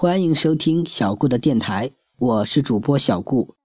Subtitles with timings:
[0.00, 3.56] 欢迎收听小顾的电台，我是主播小顾。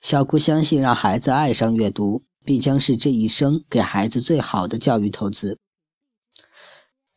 [0.00, 5.58] 小顾相信，让孩子爱上阅读，必将是这一生给孩子最好的教育投资。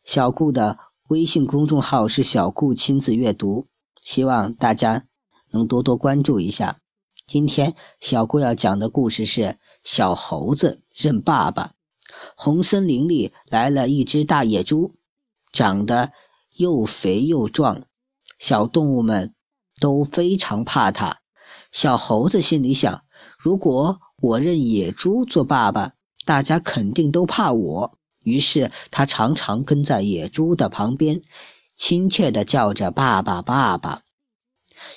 [0.04, 0.78] 小顾的
[1.08, 3.68] 微信公众号是“小顾亲子阅读”，
[4.04, 5.06] 希望大家
[5.50, 6.78] 能多多关注一下。
[7.26, 11.72] 今天小顾要讲的故事是：小猴子认爸爸。
[12.36, 14.92] 红森林里来了一只大野猪，
[15.50, 16.12] 长得
[16.58, 17.86] 又肥又壮。
[18.38, 19.34] 小动物们
[19.80, 21.18] 都非常怕它。
[21.72, 23.02] 小猴子心里想：
[23.38, 25.92] 如果我认野猪做爸爸，
[26.24, 27.98] 大家肯定都怕我。
[28.20, 31.22] 于是，他常常跟在野猪的旁边，
[31.76, 34.02] 亲切地叫着“爸爸，爸爸”。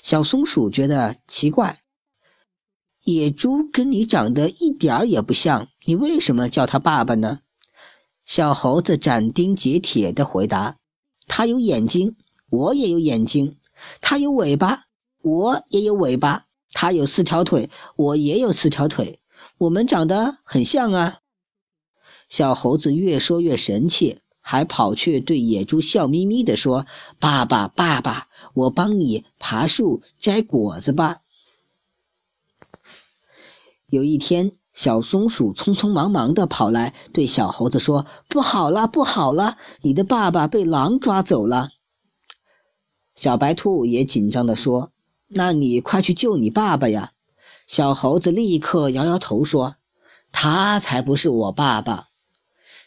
[0.03, 1.81] 小松鼠觉得奇怪：
[3.03, 7.39] 野猪跟你长得一点儿也不像，你为什么叫他爸爸呢？
[8.25, 10.77] 小猴子斩钉截铁地回答
[11.27, 12.15] ：“他有眼睛。”
[12.51, 13.57] 我也有眼睛，
[14.01, 14.87] 它有尾巴，
[15.21, 19.21] 我也有尾巴；它有四条腿，我也有四条腿。
[19.57, 21.19] 我们长得很像啊！
[22.27, 26.85] 小猴子越说越神气，还跑去对野猪笑眯眯地说
[27.19, 31.21] ：“爸爸，爸爸，我帮你爬树摘果子吧。”
[33.87, 41.69] 有一天，小松鼠匆匆忙忙地跑来，对小猴子说：“不好了，不好了，你的爸爸被狼抓走了。”
[43.15, 44.91] 小白兔也紧张地说
[45.27, 47.11] ：“那你快去救你爸爸呀！”
[47.67, 49.75] 小猴子立刻摇摇头说
[50.31, 52.07] ：“他才不是我爸爸。”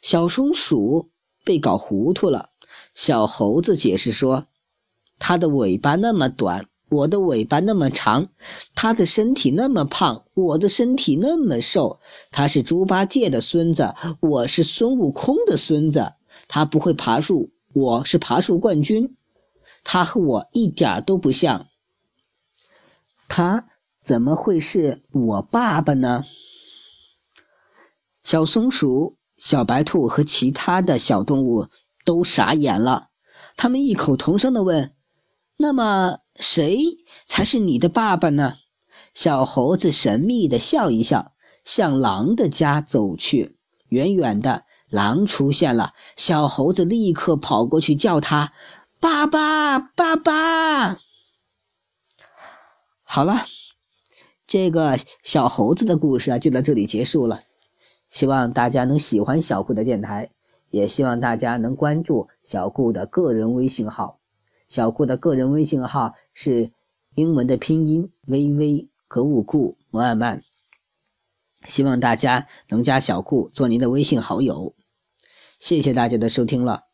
[0.02, 1.10] 小松鼠
[1.44, 2.50] 被搞糊涂了。
[2.92, 4.46] 小猴子解释说
[5.18, 8.28] ：“他的尾巴那么短，我的尾巴那么长；
[8.74, 12.00] 他的身体那么胖，我的身体那么瘦。
[12.30, 16.12] 他是猪八戒的孙子，我是孙悟空的孙子。
[16.48, 19.16] 他不会爬树，我是爬树冠军。”
[19.84, 21.68] 他和我一点都不像，
[23.28, 23.68] 他
[24.02, 26.24] 怎么会是我爸爸呢？
[28.22, 31.68] 小松鼠、小白兔和其他的小动物
[32.04, 33.08] 都傻眼了，
[33.56, 34.94] 他们异口同声地问
[35.58, 36.96] ：“那么谁
[37.26, 38.56] 才是你的爸爸呢？”
[39.14, 43.58] 小猴子神秘地笑一笑，向狼的家走去。
[43.88, 48.52] 远远的，狼出现了，小猴子立刻跑过去叫他。
[49.04, 50.98] 爸爸，爸爸，
[53.02, 53.44] 好了，
[54.46, 57.42] 这个小猴子的故事啊，就到这里结束了。
[58.08, 60.30] 希望大家能喜欢小顾的电台，
[60.70, 64.20] 也希望大家能关注小顾的个人微信号。
[64.68, 66.72] 小顾的个人微信号是
[67.14, 70.42] 英文的拼音：微微格物顾摩尔曼。
[71.66, 74.74] 希望大家能加小顾做您的微信好友。
[75.58, 76.84] 谢谢大家的收听了。